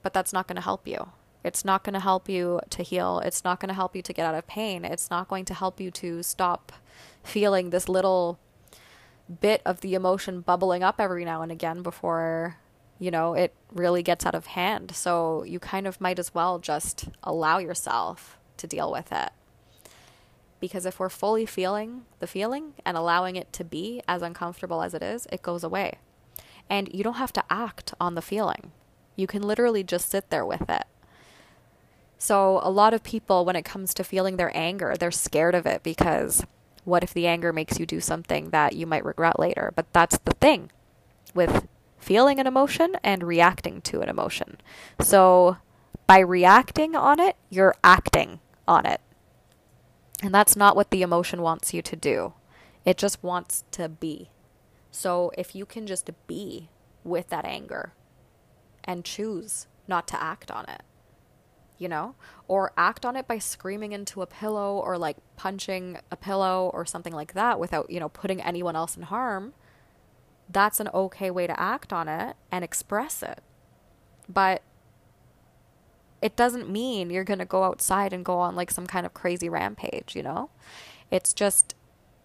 but 0.02 0.14
that's 0.14 0.34
not 0.34 0.48
going 0.48 0.56
to 0.56 0.62
help 0.62 0.88
you. 0.88 1.12
It's 1.44 1.66
not 1.66 1.84
going 1.84 1.94
to 1.94 2.00
help 2.00 2.30
you 2.30 2.60
to 2.70 2.84
heal. 2.84 3.20
It's 3.24 3.44
not 3.44 3.60
going 3.60 3.70
to 3.70 3.76
help 3.76 3.96
you 3.96 4.02
to 4.02 4.14
get 4.14 4.26
out 4.26 4.36
of 4.36 4.48
pain. 4.48 4.86
It's 4.86 5.10
not 5.10 5.28
going 5.28 5.46
to 5.46 5.54
help 5.54 5.80
you 5.80 5.90
to 5.92 6.22
stop 6.24 6.72
feeling 7.24 7.70
this 7.70 7.90
little 7.90 8.40
bit 9.32 9.62
of 9.66 9.82
the 9.82 9.96
emotion 9.96 10.42
bubbling 10.42 10.84
up 10.84 11.00
every 11.00 11.26
now 11.26 11.42
and 11.42 11.52
again 11.52 11.82
before, 11.82 12.58
you 13.00 13.12
know, 13.12 13.34
it 13.34 13.54
really 13.72 14.04
gets 14.04 14.26
out 14.26 14.36
of 14.36 14.48
hand. 14.48 14.92
So 14.96 15.44
you 15.44 15.60
kind 15.60 15.88
of 15.88 16.02
might 16.02 16.20
as 16.20 16.34
well 16.34 16.60
just 16.60 17.10
allow 17.24 17.58
yourself 17.58 18.38
to 18.58 18.68
deal 18.68 18.92
with 18.92 19.12
it. 19.12 19.32
Because 20.60 20.86
if 20.86 21.00
we're 21.00 21.10
fully 21.10 21.46
feeling 21.46 22.04
the 22.20 22.28
feeling 22.28 22.74
and 22.86 22.96
allowing 22.96 23.36
it 23.36 23.52
to 23.54 23.64
be 23.64 24.02
as 24.08 24.22
uncomfortable 24.22 24.84
as 24.84 24.94
it 24.94 25.02
is, 25.02 25.28
it 25.32 25.42
goes 25.42 25.64
away. 25.64 25.98
And 26.70 26.94
you 26.94 27.04
don't 27.04 27.16
have 27.16 27.34
to 27.34 27.44
act 27.50 27.94
on 28.00 28.14
the 28.14 28.22
feeling. 28.22 28.72
You 29.16 29.26
can 29.28 29.42
literally 29.42 29.84
just 29.84 30.10
sit 30.10 30.30
there 30.30 30.46
with 30.46 30.70
it. 30.70 30.84
So, 32.20 32.60
a 32.62 32.70
lot 32.70 32.94
of 32.94 33.02
people, 33.02 33.46
when 33.46 33.56
it 33.56 33.66
comes 33.66 33.96
to 33.96 34.04
feeling 34.04 34.38
their 34.38 34.56
anger, 34.56 34.96
they're 34.96 35.10
scared 35.10 35.56
of 35.56 35.66
it 35.66 35.82
because 35.82 36.46
what 36.84 37.04
if 37.04 37.14
the 37.14 37.28
anger 37.28 37.54
makes 37.54 37.80
you 37.80 37.86
do 37.86 38.00
something 38.00 38.50
that 38.50 38.74
you 38.74 38.86
might 38.86 39.06
regret 39.06 39.40
later? 39.40 39.72
But 39.76 39.92
that's 39.94 40.18
the 40.18 40.34
thing 40.34 40.72
with 41.34 41.68
feeling 41.98 42.40
an 42.40 42.48
emotion 42.48 42.96
and 43.04 43.24
reacting 43.24 43.82
to 43.82 44.02
an 44.02 44.10
emotion. 44.10 44.58
So, 45.00 45.58
by 46.08 46.20
reacting 46.20 46.96
on 46.96 47.20
it, 47.20 47.36
you're 47.50 47.76
acting 47.84 48.40
on 48.68 48.86
it. 48.86 49.00
And 50.22 50.34
that's 50.34 50.56
not 50.56 50.76
what 50.76 50.92
the 50.92 51.02
emotion 51.02 51.42
wants 51.42 51.74
you 51.74 51.82
to 51.82 51.96
do. 51.96 52.34
It 52.86 52.98
just 52.98 53.24
wants 53.24 53.64
to 53.72 53.90
be. 53.90 54.30
So 54.92 55.32
if 55.38 55.56
you 55.56 55.66
can 55.66 55.88
just 55.88 56.10
be 56.28 56.70
with 57.04 57.30
that 57.30 57.46
anger 57.46 57.94
and 58.84 59.06
choose 59.06 59.68
not 59.88 60.08
to 60.10 60.22
act 60.22 60.52
on 60.52 60.66
it, 60.66 60.82
you 61.82 61.90
know, 61.90 62.14
or 62.48 62.72
act 62.78 63.08
on 63.08 63.16
it 63.16 63.28
by 63.28 63.40
screaming 63.40 63.92
into 63.92 64.22
a 64.22 64.28
pillow 64.28 64.78
or 64.78 65.00
like 65.00 65.18
punching 65.36 65.98
a 66.12 66.16
pillow 66.16 66.70
or 66.76 66.86
something 66.86 67.12
like 67.12 67.34
that 67.34 67.60
without, 67.60 67.90
you 67.90 68.00
know, 68.00 68.08
putting 68.08 68.40
anyone 68.40 68.76
else 68.76 68.96
in 68.96 69.02
harm, 69.02 69.54
that's 70.48 70.80
an 70.80 70.88
okay 70.94 71.32
way 71.32 71.48
to 71.48 71.60
act 71.60 71.92
on 71.92 72.08
it 72.08 72.36
and 72.52 72.64
express 72.64 73.24
it. 73.24 73.42
But 74.30 74.62
it 76.22 76.36
doesn't 76.36 76.70
mean 76.70 77.10
you're 77.10 77.24
going 77.24 77.40
to 77.40 77.46
go 77.46 77.64
outside 77.64 78.14
and 78.14 78.24
go 78.24 78.38
on 78.38 78.56
like 78.56 78.70
some 78.70 78.86
kind 78.86 79.08
of 79.08 79.16
crazy 79.16 79.50
rampage, 79.50 80.16
you 80.16 80.22
know? 80.22 80.52
It's 81.10 81.34
just, 81.34 81.74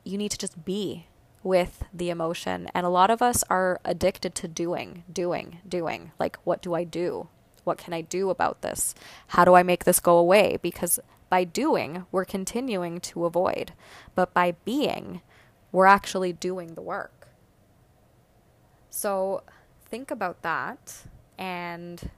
you 0.05 0.19
need 0.19 0.33
to 0.33 0.39
just 0.39 0.67
be 0.67 1.07
with 1.43 1.85
the 1.95 2.11
emotion. 2.11 2.69
And 2.75 2.85
a 2.85 2.91
lot 2.91 3.11
of 3.11 3.23
us 3.23 3.43
are 3.49 3.81
addicted 3.87 4.35
to 4.35 4.49
doing, 4.49 5.05
doing, 5.11 5.61
doing. 5.67 6.13
Like, 6.19 6.37
what 6.45 6.61
do 6.61 6.75
I 6.75 6.85
do? 6.85 7.29
What 7.67 7.79
can 7.79 7.93
I 7.93 8.01
do 8.01 8.31
about 8.31 8.63
this? 8.63 8.95
How 9.27 9.45
do 9.45 9.55
I 9.55 9.65
make 9.65 9.85
this 9.85 9.99
go 9.99 10.19
away? 10.19 10.57
Because 10.63 11.01
by 11.29 11.43
doing, 11.43 12.07
we're 12.13 12.25
continuing 12.25 13.01
to 13.01 13.25
avoid. 13.25 13.73
But 14.15 14.33
by 14.33 14.53
being, 14.65 15.21
we're 15.73 15.87
actually 15.87 16.33
doing 16.33 16.75
the 16.75 16.81
work. 16.81 17.27
So 18.89 19.43
think 19.85 20.13
about 20.13 20.43
that 20.43 21.09
and 21.37 22.09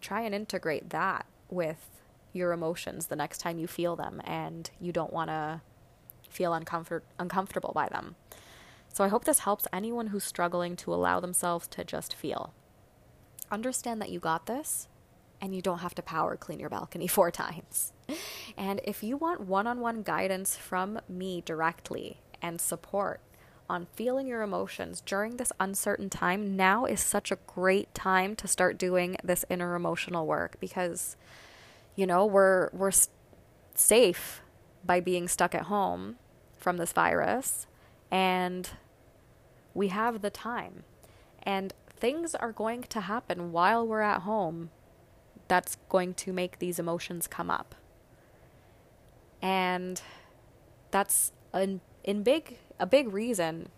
try 0.00 0.22
and 0.22 0.34
integrate 0.34 0.88
that 0.88 1.26
with 1.50 2.00
your 2.32 2.52
emotions 2.52 3.08
the 3.08 3.16
next 3.16 3.38
time 3.42 3.58
you 3.58 3.66
feel 3.66 3.94
them 3.94 4.22
and 4.24 4.70
you 4.80 4.90
don't 4.90 5.12
want 5.12 5.28
to 5.28 5.60
feel 6.30 6.52
uncomfort- 6.52 7.02
uncomfortable 7.18 7.72
by 7.74 7.90
them. 7.90 8.16
So 8.88 9.04
I 9.04 9.08
hope 9.08 9.24
this 9.26 9.40
helps 9.40 9.66
anyone 9.70 10.06
who's 10.06 10.24
struggling 10.24 10.76
to 10.76 10.94
allow 10.94 11.20
themselves 11.20 11.68
to 11.68 11.84
just 11.84 12.14
feel. 12.14 12.54
Understand 13.52 14.00
that 14.00 14.10
you 14.10 14.18
got 14.18 14.46
this 14.46 14.88
and 15.40 15.54
you 15.54 15.62
don't 15.62 15.78
have 15.78 15.94
to 15.96 16.02
power 16.02 16.36
clean 16.36 16.58
your 16.58 16.70
balcony 16.70 17.06
four 17.08 17.30
times. 17.30 17.92
And 18.56 18.80
if 18.84 19.02
you 19.02 19.16
want 19.16 19.42
one 19.42 19.66
on 19.66 19.80
one 19.80 20.02
guidance 20.02 20.56
from 20.56 20.98
me 21.08 21.42
directly 21.44 22.18
and 22.40 22.60
support 22.60 23.20
on 23.68 23.86
feeling 23.94 24.26
your 24.26 24.42
emotions 24.42 25.00
during 25.04 25.36
this 25.36 25.52
uncertain 25.60 26.10
time, 26.10 26.56
now 26.56 26.84
is 26.84 27.00
such 27.00 27.30
a 27.30 27.38
great 27.46 27.94
time 27.94 28.34
to 28.36 28.48
start 28.48 28.76
doing 28.76 29.16
this 29.22 29.44
inner 29.48 29.74
emotional 29.74 30.26
work 30.26 30.56
because 30.58 31.16
you 31.94 32.06
know, 32.06 32.24
we're 32.24 32.70
we're 32.72 32.92
safe 33.74 34.42
by 34.84 35.00
being 35.00 35.28
stuck 35.28 35.54
at 35.54 35.62
home 35.62 36.16
from 36.56 36.76
this 36.76 36.92
virus 36.92 37.66
and 38.10 38.70
we 39.74 39.88
have 39.88 40.22
the 40.22 40.30
time. 40.30 40.84
And 41.42 41.74
things 42.02 42.34
are 42.34 42.50
going 42.50 42.82
to 42.82 43.02
happen 43.02 43.52
while 43.52 43.86
we're 43.86 44.00
at 44.00 44.22
home 44.22 44.70
that's 45.46 45.76
going 45.88 46.12
to 46.12 46.32
make 46.32 46.58
these 46.58 46.80
emotions 46.80 47.28
come 47.28 47.48
up. 47.48 47.76
And 49.40 50.02
that's 50.90 51.30
an 51.52 51.80
in 52.02 52.24
big 52.24 52.58
a 52.80 52.86
big 52.86 53.12
reason 53.12 53.68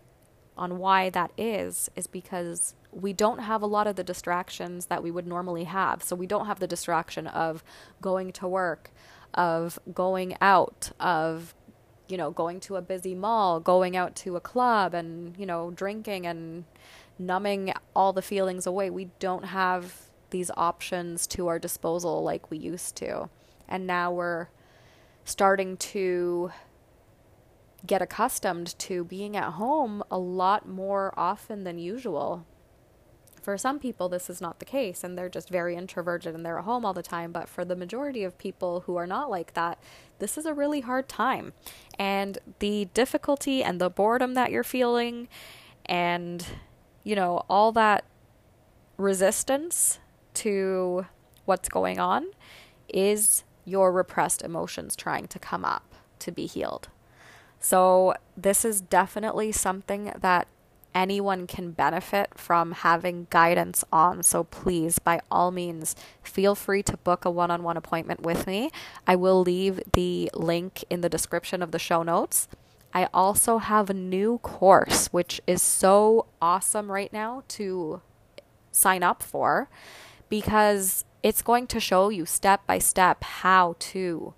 on 0.57 0.79
why 0.79 1.11
that 1.11 1.31
is 1.37 1.91
is 1.95 2.07
because 2.07 2.73
we 2.91 3.13
don't 3.13 3.39
have 3.39 3.61
a 3.61 3.67
lot 3.67 3.85
of 3.85 3.95
the 3.95 4.03
distractions 4.03 4.87
that 4.87 5.03
we 5.03 5.11
would 5.11 5.27
normally 5.27 5.65
have. 5.65 6.01
So 6.01 6.15
we 6.15 6.25
don't 6.25 6.47
have 6.47 6.59
the 6.59 6.67
distraction 6.67 7.27
of 7.27 7.63
going 8.01 8.31
to 8.33 8.47
work, 8.47 8.89
of 9.35 9.77
going 9.93 10.35
out, 10.41 10.91
of 10.99 11.53
you 12.07 12.17
know, 12.17 12.31
going 12.31 12.59
to 12.61 12.75
a 12.75 12.81
busy 12.81 13.13
mall, 13.13 13.59
going 13.59 13.95
out 13.95 14.15
to 14.15 14.35
a 14.35 14.39
club 14.39 14.95
and, 14.95 15.37
you 15.37 15.45
know, 15.45 15.71
drinking 15.71 16.25
and 16.25 16.65
numbing 17.17 17.73
all 17.95 18.13
the 18.13 18.21
feelings 18.21 18.67
away. 18.67 18.89
We 18.89 19.09
don't 19.19 19.45
have 19.45 19.93
these 20.29 20.51
options 20.57 21.27
to 21.27 21.47
our 21.47 21.59
disposal 21.59 22.23
like 22.23 22.51
we 22.51 22.57
used 22.57 22.95
to. 22.97 23.29
And 23.67 23.87
now 23.87 24.11
we're 24.11 24.47
starting 25.23 25.77
to 25.77 26.51
get 27.85 28.01
accustomed 28.01 28.77
to 28.79 29.03
being 29.03 29.37
at 29.37 29.53
home 29.53 30.03
a 30.09 30.17
lot 30.17 30.67
more 30.67 31.13
often 31.17 31.63
than 31.63 31.77
usual. 31.77 32.45
For 33.41 33.59
some 33.59 33.77
people, 33.77 34.09
this 34.09 34.27
is 34.27 34.41
not 34.41 34.57
the 34.57 34.65
case, 34.65 35.03
and 35.03 35.15
they're 35.15 35.29
just 35.29 35.49
very 35.49 35.75
introverted 35.75 36.33
and 36.33 36.43
they're 36.43 36.57
at 36.57 36.65
home 36.65 36.83
all 36.83 36.93
the 36.93 37.03
time. 37.03 37.31
But 37.31 37.47
for 37.47 37.63
the 37.63 37.75
majority 37.75 38.23
of 38.23 38.39
people 38.39 38.81
who 38.81 38.95
are 38.95 39.05
not 39.05 39.29
like 39.29 39.53
that, 39.53 39.77
this 40.17 40.35
is 40.35 40.47
a 40.47 40.53
really 40.53 40.81
hard 40.81 41.07
time. 41.07 41.53
And 41.99 42.39
the 42.57 42.89
difficulty 42.95 43.63
and 43.63 43.79
the 43.79 43.91
boredom 43.91 44.33
that 44.33 44.51
you're 44.51 44.63
feeling, 44.63 45.27
and, 45.85 46.43
you 47.05 47.15
know, 47.15 47.45
all 47.47 47.71
that 47.71 48.03
resistance 48.97 49.99
to 50.33 51.05
what's 51.45 51.69
going 51.69 51.99
on 51.99 52.25
is 52.89 53.43
your 53.63 53.91
repressed 53.91 54.41
emotions 54.41 54.95
trying 54.95 55.27
to 55.27 55.39
come 55.39 55.63
up 55.63 55.95
to 56.19 56.31
be 56.31 56.47
healed. 56.47 56.89
So, 57.59 58.15
this 58.35 58.65
is 58.65 58.81
definitely 58.81 59.51
something 59.51 60.11
that 60.19 60.47
anyone 60.93 61.45
can 61.45 61.71
benefit 61.71 62.29
from 62.35 62.71
having 62.71 63.27
guidance 63.29 63.83
on. 63.91 64.23
So, 64.23 64.43
please, 64.43 64.99
by 64.99 65.21
all 65.29 65.51
means, 65.51 65.95
feel 66.23 66.55
free 66.55 66.83
to 66.83 66.97
book 66.97 67.23
a 67.23 67.29
one 67.29 67.51
on 67.51 67.63
one 67.63 67.77
appointment 67.77 68.21
with 68.21 68.47
me. 68.47 68.71
I 69.05 69.15
will 69.15 69.41
leave 69.41 69.79
the 69.93 70.29
link 70.33 70.83
in 70.89 71.01
the 71.01 71.09
description 71.09 71.61
of 71.61 71.71
the 71.71 71.79
show 71.79 72.03
notes. 72.03 72.47
I 72.95 73.09
also 73.13 73.57
have 73.57 73.89
a 73.89 73.93
new 73.93 74.37
course, 74.37 75.07
which 75.07 75.41
is 75.45 75.61
so 75.61 76.27
awesome 76.41 76.89
right 76.89 77.11
now 77.11 77.43
to 77.49 78.01
sign 78.71 79.03
up 79.03 79.21
for 79.21 79.69
because 80.29 81.03
it's 81.21 81.41
going 81.41 81.67
to 81.67 81.81
show 81.81 82.07
you 82.07 82.25
step 82.25 82.65
by 82.65 82.79
step 82.79 83.21
how 83.25 83.75
to 83.79 84.33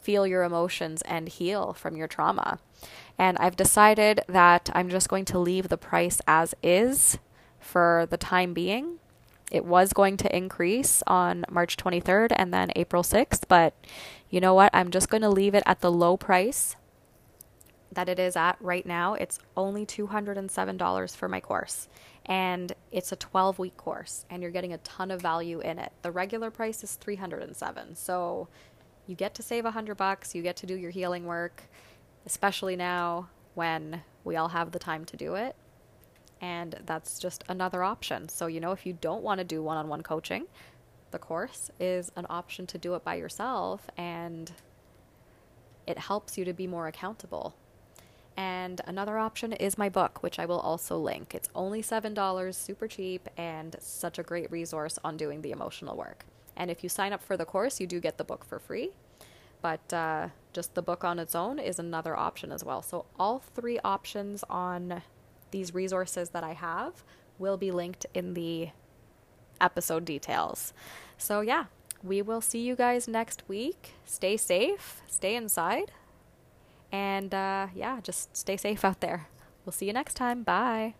feel 0.00 0.28
your 0.28 0.44
emotions 0.44 1.02
and 1.02 1.28
heal 1.28 1.72
from 1.72 1.96
your 1.96 2.06
trauma. 2.06 2.60
And 3.18 3.36
I've 3.38 3.56
decided 3.56 4.20
that 4.28 4.70
I'm 4.72 4.88
just 4.88 5.08
going 5.08 5.24
to 5.26 5.38
leave 5.40 5.68
the 5.68 5.76
price 5.76 6.20
as 6.28 6.54
is 6.62 7.18
for 7.58 8.06
the 8.08 8.16
time 8.16 8.54
being. 8.54 9.00
It 9.50 9.64
was 9.64 9.92
going 9.92 10.18
to 10.18 10.36
increase 10.36 11.02
on 11.08 11.44
March 11.50 11.76
23rd 11.76 12.28
and 12.36 12.54
then 12.54 12.70
April 12.76 13.02
6th, 13.02 13.48
but 13.48 13.74
you 14.30 14.38
know 14.38 14.54
what? 14.54 14.70
I'm 14.72 14.92
just 14.92 15.10
going 15.10 15.22
to 15.22 15.28
leave 15.28 15.56
it 15.56 15.64
at 15.66 15.80
the 15.80 15.90
low 15.90 16.16
price 16.16 16.76
that 17.92 18.08
it 18.08 18.18
is 18.18 18.36
at 18.36 18.56
right 18.60 18.84
now. 18.84 19.14
It's 19.14 19.38
only 19.56 19.86
$207 19.86 21.16
for 21.16 21.28
my 21.28 21.40
course. 21.40 21.88
And 22.26 22.72
it's 22.92 23.12
a 23.12 23.16
12 23.16 23.58
week 23.58 23.76
course, 23.76 24.26
and 24.28 24.42
you're 24.42 24.50
getting 24.50 24.74
a 24.74 24.78
ton 24.78 25.10
of 25.10 25.22
value 25.22 25.60
in 25.60 25.78
it. 25.78 25.92
The 26.02 26.10
regular 26.10 26.50
price 26.50 26.84
is 26.84 26.94
307 26.96 27.96
So 27.96 28.48
you 29.06 29.16
get 29.16 29.34
to 29.34 29.42
save 29.42 29.64
a 29.64 29.70
hundred 29.70 29.96
bucks, 29.96 30.34
you 30.34 30.42
get 30.42 30.56
to 30.56 30.66
do 30.66 30.76
your 30.76 30.90
healing 30.90 31.24
work, 31.24 31.62
especially 32.26 32.76
now 32.76 33.28
when 33.54 34.02
we 34.24 34.36
all 34.36 34.48
have 34.48 34.72
the 34.72 34.78
time 34.78 35.06
to 35.06 35.16
do 35.16 35.34
it. 35.34 35.56
And 36.40 36.78
that's 36.84 37.18
just 37.18 37.42
another 37.48 37.82
option. 37.82 38.28
So, 38.28 38.46
you 38.46 38.60
know, 38.60 38.72
if 38.72 38.84
you 38.84 38.92
don't 38.92 39.22
want 39.22 39.38
to 39.38 39.44
do 39.44 39.62
one 39.62 39.78
on 39.78 39.88
one 39.88 40.02
coaching, 40.02 40.46
the 41.10 41.18
course 41.18 41.70
is 41.80 42.12
an 42.16 42.26
option 42.28 42.66
to 42.66 42.78
do 42.78 42.94
it 42.94 43.02
by 43.02 43.14
yourself 43.14 43.88
and 43.96 44.52
it 45.86 45.98
helps 45.98 46.36
you 46.36 46.44
to 46.44 46.52
be 46.52 46.66
more 46.66 46.86
accountable. 46.86 47.54
And 48.38 48.80
another 48.86 49.18
option 49.18 49.52
is 49.52 49.76
my 49.76 49.88
book, 49.88 50.22
which 50.22 50.38
I 50.38 50.46
will 50.46 50.60
also 50.60 50.96
link. 50.96 51.34
It's 51.34 51.48
only 51.56 51.82
$7, 51.82 52.54
super 52.54 52.86
cheap, 52.86 53.28
and 53.36 53.74
such 53.80 54.16
a 54.16 54.22
great 54.22 54.48
resource 54.52 54.96
on 55.02 55.16
doing 55.16 55.42
the 55.42 55.50
emotional 55.50 55.96
work. 55.96 56.24
And 56.56 56.70
if 56.70 56.84
you 56.84 56.88
sign 56.88 57.12
up 57.12 57.20
for 57.20 57.36
the 57.36 57.44
course, 57.44 57.80
you 57.80 57.88
do 57.88 57.98
get 57.98 58.16
the 58.16 58.22
book 58.22 58.44
for 58.44 58.60
free. 58.60 58.92
But 59.60 59.92
uh, 59.92 60.28
just 60.52 60.76
the 60.76 60.82
book 60.82 61.02
on 61.02 61.18
its 61.18 61.34
own 61.34 61.58
is 61.58 61.80
another 61.80 62.16
option 62.16 62.52
as 62.52 62.62
well. 62.62 62.80
So, 62.80 63.06
all 63.18 63.40
three 63.40 63.80
options 63.80 64.44
on 64.48 65.02
these 65.50 65.74
resources 65.74 66.28
that 66.28 66.44
I 66.44 66.52
have 66.52 67.02
will 67.40 67.56
be 67.56 67.72
linked 67.72 68.06
in 68.14 68.34
the 68.34 68.68
episode 69.60 70.04
details. 70.04 70.72
So, 71.16 71.40
yeah, 71.40 71.64
we 72.04 72.22
will 72.22 72.40
see 72.40 72.60
you 72.60 72.76
guys 72.76 73.08
next 73.08 73.48
week. 73.48 73.94
Stay 74.04 74.36
safe, 74.36 75.02
stay 75.08 75.34
inside, 75.34 75.90
and 76.92 77.34
uh, 77.34 77.68
yeah, 77.74 78.00
just 78.00 78.36
stay 78.36 78.56
safe 78.56 78.84
out 78.84 79.00
there. 79.00 79.28
We'll 79.64 79.72
see 79.72 79.86
you 79.86 79.92
next 79.92 80.14
time. 80.14 80.42
Bye. 80.42 80.94